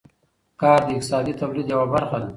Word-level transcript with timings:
کار 0.61 0.79
د 0.87 0.89
اقتصادي 0.95 1.33
تولید 1.41 1.67
یوه 1.73 1.87
برخه 1.93 2.17
ده. 2.21 2.27